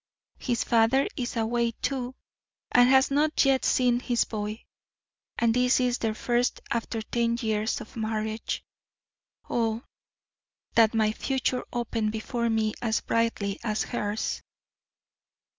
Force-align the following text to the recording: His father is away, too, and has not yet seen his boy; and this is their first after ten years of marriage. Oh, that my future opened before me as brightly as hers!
His 0.39 0.63
father 0.63 1.05
is 1.15 1.37
away, 1.37 1.73
too, 1.79 2.15
and 2.71 2.89
has 2.89 3.11
not 3.11 3.45
yet 3.45 3.63
seen 3.63 3.99
his 3.99 4.25
boy; 4.25 4.65
and 5.37 5.53
this 5.53 5.79
is 5.79 5.99
their 5.99 6.15
first 6.15 6.59
after 6.71 7.03
ten 7.03 7.37
years 7.39 7.81
of 7.81 7.95
marriage. 7.95 8.63
Oh, 9.47 9.83
that 10.73 10.95
my 10.95 11.11
future 11.11 11.63
opened 11.71 12.13
before 12.13 12.49
me 12.49 12.73
as 12.81 13.01
brightly 13.01 13.59
as 13.63 13.83
hers! 13.83 14.41